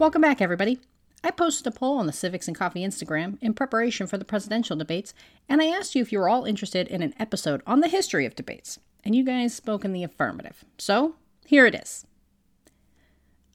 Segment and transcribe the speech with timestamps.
[0.00, 0.78] Welcome back, everybody.
[1.22, 4.74] I posted a poll on the Civics and Coffee Instagram in preparation for the presidential
[4.74, 5.12] debates,
[5.46, 8.24] and I asked you if you were all interested in an episode on the history
[8.24, 10.64] of debates, and you guys spoke in the affirmative.
[10.78, 12.06] So, here it is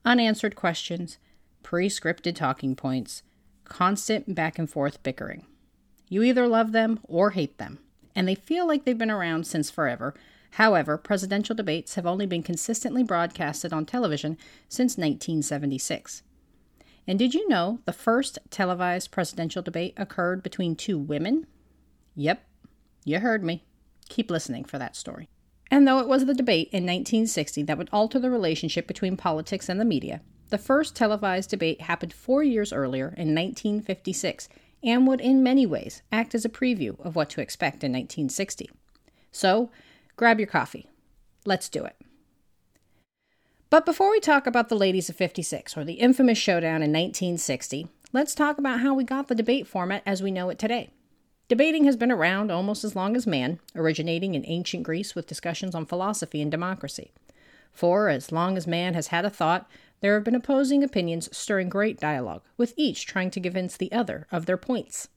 [0.06, 1.18] unanswered questions,
[1.64, 3.24] pre scripted talking points,
[3.64, 5.48] constant back and forth bickering.
[6.10, 7.80] You either love them or hate them,
[8.16, 10.14] and they feel like they've been around since forever.
[10.52, 14.38] However, presidential debates have only been consistently broadcasted on television
[14.70, 16.22] since 1976.
[17.08, 21.46] And did you know the first televised presidential debate occurred between two women?
[22.16, 22.44] Yep,
[23.04, 23.64] you heard me.
[24.10, 25.30] Keep listening for that story.
[25.70, 29.70] And though it was the debate in 1960 that would alter the relationship between politics
[29.70, 34.48] and the media, the first televised debate happened four years earlier in 1956
[34.84, 38.70] and would, in many ways, act as a preview of what to expect in 1960.
[39.32, 39.72] So,
[40.16, 40.90] grab your coffee.
[41.46, 41.96] Let's do it.
[43.76, 47.90] But before we talk about the ladies of 56 or the infamous showdown in 1960,
[48.14, 50.92] let's talk about how we got the debate format as we know it today.
[51.50, 55.76] Debating has been around almost as long as man, originating in ancient Greece with discussions
[55.76, 57.12] on philosophy and democracy.
[57.74, 61.68] For as long as man has had a thought, there have been opposing opinions stirring
[61.68, 65.10] great dialogue, with each trying to convince the other of their points.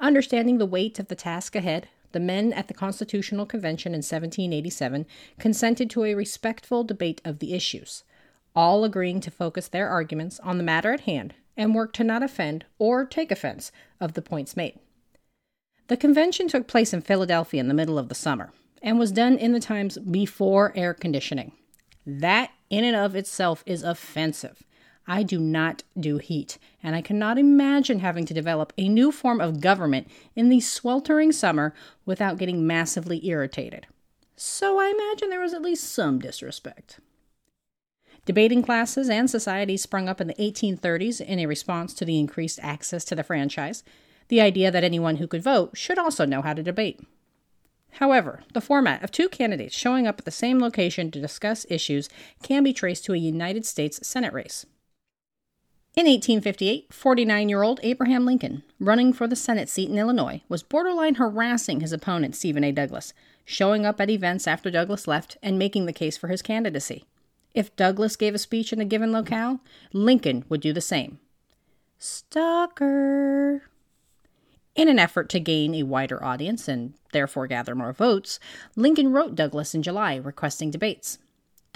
[0.00, 1.86] Understanding the weight of the task ahead,
[2.16, 5.04] the men at the Constitutional Convention in 1787
[5.38, 8.04] consented to a respectful debate of the issues,
[8.54, 12.22] all agreeing to focus their arguments on the matter at hand and work to not
[12.22, 14.78] offend or take offense of the points made.
[15.88, 19.36] The convention took place in Philadelphia in the middle of the summer and was done
[19.36, 21.52] in the times before air conditioning.
[22.06, 24.62] That, in and of itself, is offensive.
[25.06, 29.40] I do not do heat, and I cannot imagine having to develop a new form
[29.40, 31.74] of government in the sweltering summer
[32.04, 33.86] without getting massively irritated.
[34.34, 36.98] So I imagine there was at least some disrespect.
[38.24, 42.58] Debating classes and societies sprung up in the 1830s in a response to the increased
[42.60, 43.84] access to the franchise,
[44.28, 47.00] the idea that anyone who could vote should also know how to debate.
[47.92, 52.08] However, the format of two candidates showing up at the same location to discuss issues
[52.42, 54.66] can be traced to a United States Senate race.
[55.96, 60.62] In 1858, 49 year old Abraham Lincoln, running for the Senate seat in Illinois, was
[60.62, 62.70] borderline harassing his opponent, Stephen A.
[62.70, 63.14] Douglas,
[63.46, 67.06] showing up at events after Douglas left and making the case for his candidacy.
[67.54, 69.60] If Douglas gave a speech in a given locale,
[69.94, 71.18] Lincoln would do the same.
[71.98, 73.62] Stalker.
[74.74, 78.38] In an effort to gain a wider audience and therefore gather more votes,
[78.76, 81.16] Lincoln wrote Douglas in July requesting debates.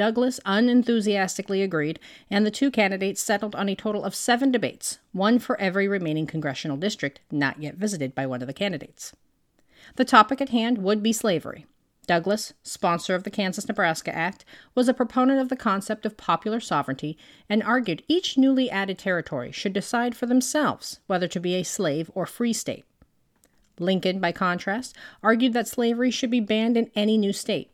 [0.00, 2.00] Douglas unenthusiastically agreed,
[2.30, 6.26] and the two candidates settled on a total of seven debates, one for every remaining
[6.26, 9.14] congressional district not yet visited by one of the candidates.
[9.96, 11.66] The topic at hand would be slavery.
[12.06, 16.60] Douglas, sponsor of the Kansas Nebraska Act, was a proponent of the concept of popular
[16.60, 21.62] sovereignty and argued each newly added territory should decide for themselves whether to be a
[21.62, 22.86] slave or free state.
[23.78, 27.70] Lincoln, by contrast, argued that slavery should be banned in any new state,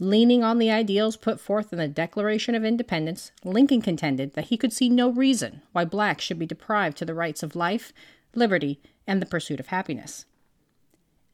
[0.00, 4.56] Leaning on the ideals put forth in the Declaration of Independence, Lincoln contended that he
[4.56, 7.92] could see no reason why blacks should be deprived to the rights of life,
[8.32, 10.24] liberty, and the pursuit of happiness.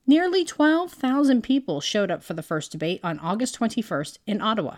[0.06, 4.76] Nearly 12,000 people showed up for the first debate on August 21st in Ottawa.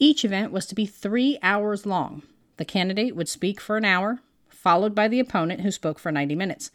[0.00, 2.22] Each event was to be three hours long.
[2.56, 6.34] The candidate would speak for an hour, followed by the opponent who spoke for 90
[6.34, 6.72] minutes.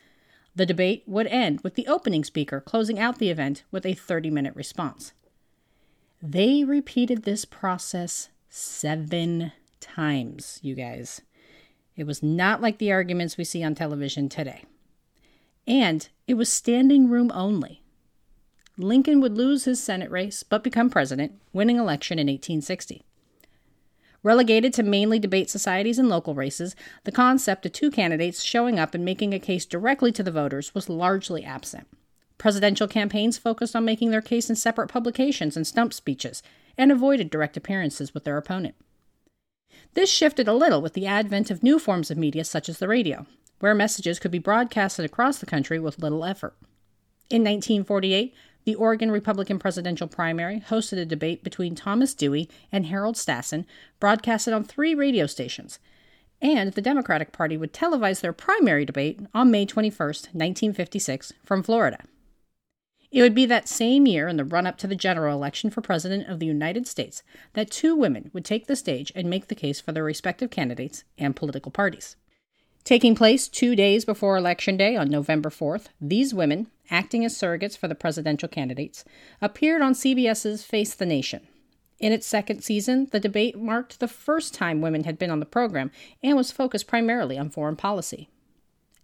[0.56, 4.30] The debate would end with the opening speaker closing out the event with a 30
[4.30, 5.12] minute response.
[6.28, 11.22] They repeated this process seven times, you guys.
[11.96, 14.64] It was not like the arguments we see on television today.
[15.68, 17.84] And it was standing room only.
[18.76, 23.04] Lincoln would lose his Senate race but become president, winning election in 1860.
[24.24, 28.96] Relegated to mainly debate societies and local races, the concept of two candidates showing up
[28.96, 31.88] and making a case directly to the voters was largely absent.
[32.38, 36.44] Presidential campaigns focused on making their case in separate publications and stump speeches,
[36.78, 38.76] and avoided direct appearances with their opponent.
[39.94, 42.88] This shifted a little with the advent of new forms of media such as the
[42.88, 43.26] radio,
[43.60, 46.56] where messages could be broadcasted across the country with little effort.
[47.30, 48.34] In 1948,
[48.66, 53.66] the Oregon Republican presidential primary hosted a debate between Thomas Dewey and Harold Stassen,
[54.00, 55.80] broadcasted on three radio stations.
[56.42, 62.00] And the Democratic Party would televise their primary debate on May 21, 1956, from Florida.
[63.16, 65.80] It would be that same year, in the run up to the general election for
[65.80, 67.24] President of the United States,
[67.54, 71.06] that two women would take the stage and make the case for their respective candidates
[71.18, 72.18] and political parties.
[72.84, 77.78] Taking place two days before Election Day on November 4th, these women, acting as surrogates
[77.78, 79.06] for the presidential candidates,
[79.42, 81.48] appeared on CBS's Face the Nation.
[82.00, 85.46] In its second season, the debate marked the first time women had been on the
[85.46, 85.90] program
[86.22, 88.28] and was focused primarily on foreign policy.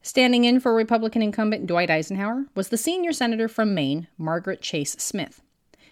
[0.03, 4.93] Standing in for Republican incumbent Dwight Eisenhower was the senior senator from Maine, Margaret Chase
[4.93, 5.43] Smith.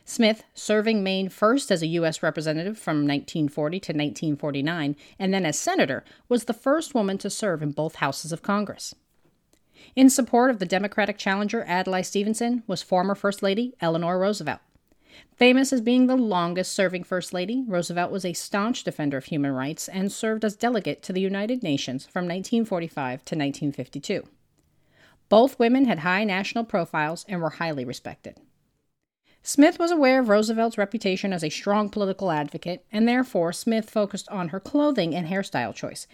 [0.04, 2.24] Smith, serving Maine first as a U.S.
[2.24, 7.62] representative from 1940 to 1949 and then as senator, was the first woman to serve
[7.62, 8.96] in both houses of Congress.
[9.96, 14.60] In support of the Democratic challenger Adlai Stevenson was former First Lady Eleanor Roosevelt.
[15.36, 19.52] Famous as being the longest serving First Lady, Roosevelt was a staunch defender of human
[19.52, 24.28] rights and served as delegate to the United Nations from 1945 to 1952.
[25.30, 28.38] Both women had high national profiles and were highly respected.
[29.42, 34.28] Smith was aware of Roosevelt's reputation as a strong political advocate, and therefore Smith focused
[34.30, 36.08] on her clothing and hairstyle choice,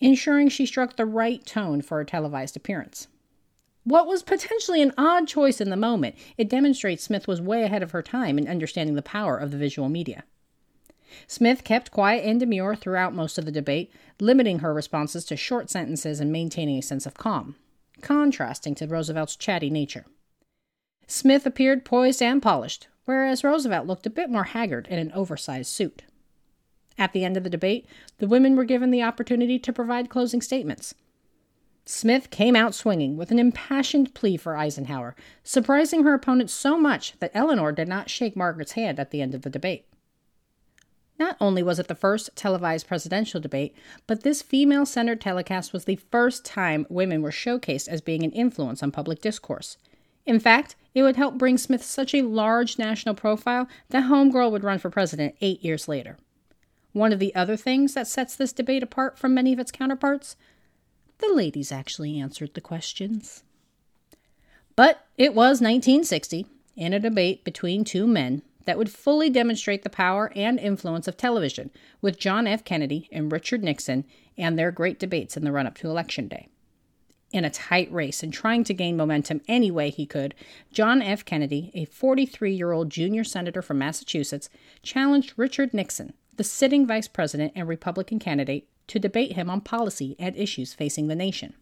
[0.00, 3.06] ensuring she struck the right tone for her televised appearance.
[3.84, 7.82] What was potentially an odd choice in the moment, it demonstrates Smith was way ahead
[7.82, 10.24] of her time in understanding the power of the visual media.
[11.26, 15.68] Smith kept quiet and demure throughout most of the debate, limiting her responses to short
[15.68, 17.56] sentences and maintaining a sense of calm,
[18.00, 20.06] contrasting to Roosevelt's chatty nature.
[21.06, 25.70] Smith appeared poised and polished, whereas Roosevelt looked a bit more haggard in an oversized
[25.70, 26.02] suit.
[26.96, 27.86] At the end of the debate,
[28.18, 30.94] the women were given the opportunity to provide closing statements.
[31.84, 37.18] Smith came out swinging with an impassioned plea for Eisenhower, surprising her opponent so much
[37.18, 39.86] that Eleanor did not shake Margaret's hand at the end of the debate.
[41.18, 43.74] Not only was it the first televised presidential debate,
[44.06, 48.32] but this female centered telecast was the first time women were showcased as being an
[48.32, 49.76] influence on public discourse.
[50.24, 54.64] In fact, it would help bring Smith such a large national profile that Homegirl would
[54.64, 56.16] run for president eight years later.
[56.92, 60.36] One of the other things that sets this debate apart from many of its counterparts
[61.18, 63.44] the ladies actually answered the questions.
[64.76, 69.90] But it was 1960, in a debate between two men, that would fully demonstrate the
[69.90, 71.70] power and influence of television,
[72.00, 72.64] with John F.
[72.64, 74.04] Kennedy and Richard Nixon
[74.38, 76.48] and their great debates in the run up to Election Day
[77.32, 80.34] in a tight race and trying to gain momentum any way he could,
[80.70, 81.24] John F.
[81.24, 84.48] Kennedy, a 43 year old junior senator from Massachusetts,
[84.82, 90.14] challenged Richard Nixon, the sitting vice president and Republican candidate, to debate him on policy
[90.18, 91.54] and issues facing the nation.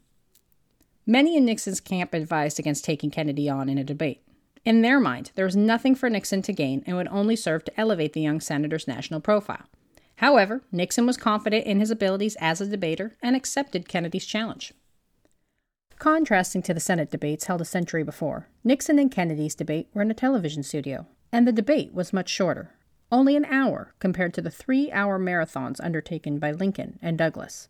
[1.07, 4.23] Many in Nixon's camp advised against taking Kennedy on in a debate.
[4.65, 7.81] In their mind, there was nothing for Nixon to gain and would only serve to
[7.81, 9.67] elevate the young senator's national profile.
[10.17, 14.75] However, Nixon was confident in his abilities as a debater and accepted Kennedy's challenge.
[16.01, 20.11] Contrasting to the Senate debates held a century before, Nixon and Kennedy's debate were in
[20.11, 22.73] a television studio, and the debate was much shorter,
[23.13, 27.69] only an hour compared to the three hour marathons undertaken by Lincoln and Douglas.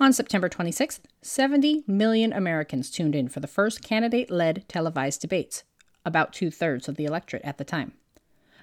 [0.00, 5.64] On September 26th, 70 million Americans tuned in for the first candidate led televised debates,
[6.04, 7.92] about two thirds of the electorate at the time.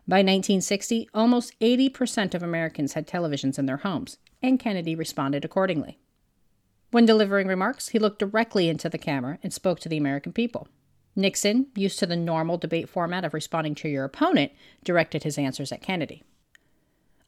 [0.07, 5.99] By 1960, almost 80% of Americans had televisions in their homes, and Kennedy responded accordingly.
[6.91, 10.69] When delivering remarks, he looked directly into the camera and spoke to the American people.
[11.15, 14.51] Nixon, used to the normal debate format of responding to your opponent,
[14.83, 16.23] directed his answers at Kennedy.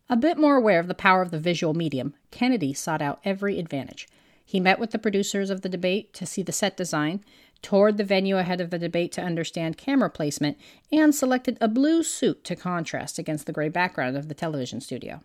[0.10, 3.60] A bit more aware of the power of the visual medium, Kennedy sought out every
[3.60, 4.08] advantage.
[4.46, 7.24] He met with the producers of the debate to see the set design,
[7.62, 10.58] toured the venue ahead of the debate to understand camera placement,
[10.92, 15.22] and selected a blue suit to contrast against the gray background of the television studio.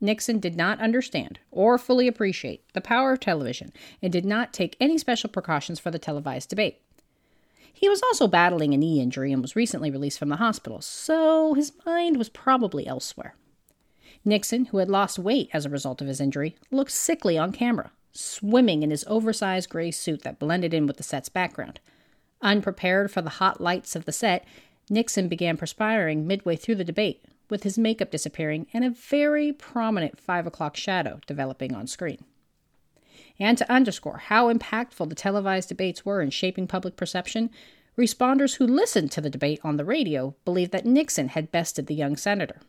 [0.00, 4.76] Nixon did not understand or fully appreciate the power of television and did not take
[4.80, 6.80] any special precautions for the televised debate.
[7.72, 11.54] He was also battling a knee injury and was recently released from the hospital, so
[11.54, 13.34] his mind was probably elsewhere.
[14.24, 17.90] Nixon, who had lost weight as a result of his injury, looked sickly on camera,
[18.12, 21.80] swimming in his oversized gray suit that blended in with the set's background.
[22.40, 24.44] Unprepared for the hot lights of the set,
[24.88, 30.18] Nixon began perspiring midway through the debate, with his makeup disappearing and a very prominent
[30.18, 32.24] 5 o'clock shadow developing on screen.
[33.42, 37.50] And to underscore how impactful the televised debates were in shaping public perception,
[37.98, 41.94] responders who listened to the debate on the radio believed that Nixon had bested the
[41.96, 42.60] young senator.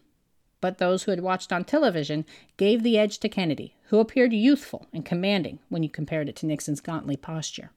[0.61, 2.25] But those who had watched on television
[2.57, 6.47] gave the edge to Kennedy, who appeared youthful and commanding when you compared it to
[6.47, 7.69] Nixon's gauntly posture.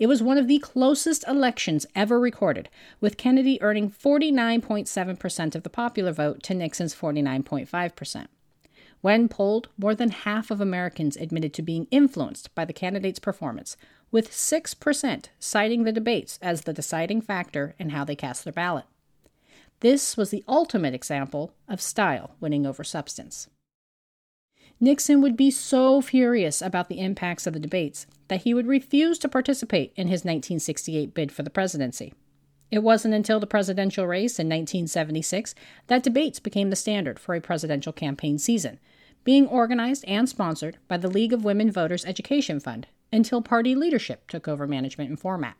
[0.00, 2.68] It was one of the closest elections ever recorded,
[3.00, 8.26] with Kennedy earning 49.7% of the popular vote to Nixon's 49.5%.
[9.02, 13.76] When polled, more than half of Americans admitted to being influenced by the candidate's performance,
[14.12, 18.84] with 6% citing the debates as the deciding factor in how they cast their ballot.
[19.80, 23.48] This was the ultimate example of style winning over substance.
[24.78, 29.18] Nixon would be so furious about the impacts of the debates that he would refuse
[29.18, 32.14] to participate in his 1968 bid for the presidency.
[32.70, 35.54] It wasn't until the presidential race in 1976
[35.88, 38.78] that debates became the standard for a presidential campaign season,
[39.24, 44.28] being organized and sponsored by the League of Women Voters Education Fund until party leadership
[44.28, 45.56] took over management and format.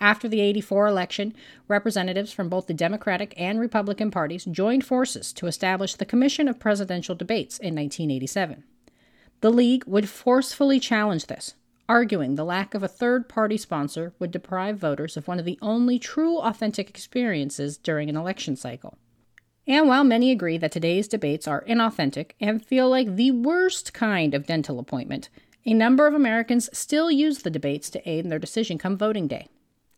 [0.00, 1.34] After the 84 election,
[1.68, 6.58] representatives from both the Democratic and Republican parties joined forces to establish the Commission of
[6.58, 8.64] Presidential Debates in 1987.
[9.40, 11.54] The League would forcefully challenge this,
[11.88, 15.58] arguing the lack of a third party sponsor would deprive voters of one of the
[15.60, 18.98] only true authentic experiences during an election cycle.
[19.72, 24.34] And while many agree that today's debates are inauthentic and feel like the worst kind
[24.34, 25.30] of dental appointment,
[25.64, 29.26] a number of Americans still use the debates to aid in their decision come voting
[29.28, 29.48] day.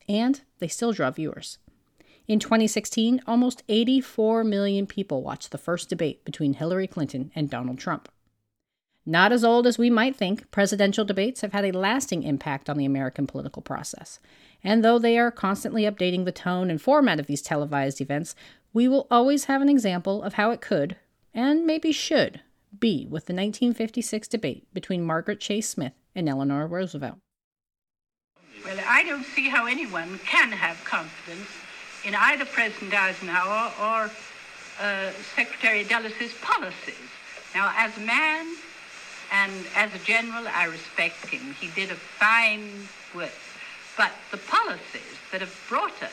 [0.08, 1.58] And they still draw viewers.
[2.28, 7.80] In 2016, almost 84 million people watched the first debate between Hillary Clinton and Donald
[7.80, 8.08] Trump.
[9.04, 12.78] Not as old as we might think, presidential debates have had a lasting impact on
[12.78, 14.20] the American political process.
[14.62, 18.36] And though they are constantly updating the tone and format of these televised events,
[18.74, 20.96] we will always have an example of how it could,
[21.32, 22.40] and maybe should,
[22.78, 27.18] be with the 1956 debate between Margaret Chase Smith and Eleanor Roosevelt.
[28.64, 31.48] Well, I don't see how anyone can have confidence
[32.04, 34.10] in either President Eisenhower or
[34.80, 36.96] uh, Secretary Dulles' policies.
[37.54, 38.46] Now, as a man,
[39.32, 41.54] and as a general, I respect him.
[41.60, 43.30] He did a fine work.
[43.96, 46.12] But the policies that have brought us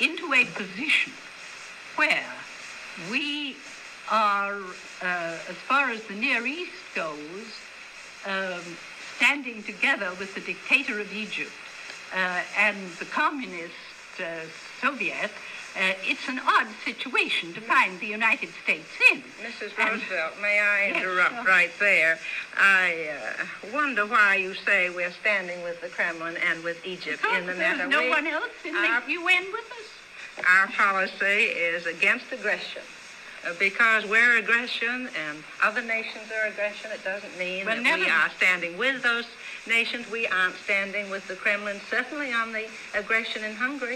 [0.00, 1.12] into a position
[1.98, 2.24] where
[3.10, 3.56] we
[4.08, 4.54] are,
[5.02, 7.58] uh, as far as the Near East goes,
[8.24, 8.62] um,
[9.16, 11.50] standing together with the dictator of Egypt
[12.14, 13.74] uh, and the communist
[14.20, 14.46] uh,
[14.80, 15.32] Soviet
[15.76, 19.22] uh, it's an odd situation to find the United States in.
[19.44, 19.76] Mrs.
[19.78, 22.18] Roosevelt, may I interrupt yes, right there?
[22.56, 27.40] I uh, wonder why you say we're standing with the Kremlin and with Egypt because
[27.40, 27.78] in the matter.
[27.78, 29.87] There's no we, one else in the UN with us.
[30.46, 32.82] Our policy is against aggression.
[33.46, 38.02] Uh, because we're aggression and other nations are aggression, it doesn't mean well, that never.
[38.02, 39.26] we are standing with those
[39.66, 40.10] nations.
[40.10, 43.94] We aren't standing with the Kremlin, certainly on the aggression in Hungary.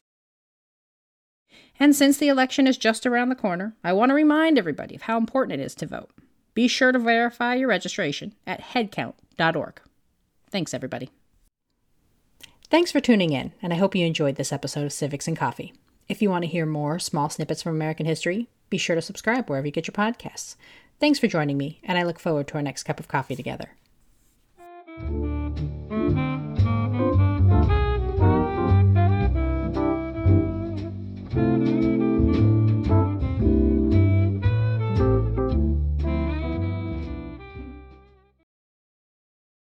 [1.81, 5.03] And since the election is just around the corner, I want to remind everybody of
[5.03, 6.11] how important it is to vote.
[6.55, 9.81] Be sure to verify your registration at headcount.org.
[10.51, 11.11] Thanks, everybody.
[12.71, 15.73] Thanks for tuning in, and I hope you enjoyed this episode of Civics and Coffee.
[16.09, 19.49] If you want to hear more small snippets from American history, be sure to subscribe
[19.49, 20.57] wherever you get your podcasts.
[21.01, 23.71] Thanks for joining me, and I look forward to our next cup of coffee together.